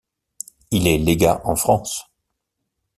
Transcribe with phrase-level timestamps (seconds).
[0.71, 2.09] Il est légat en France.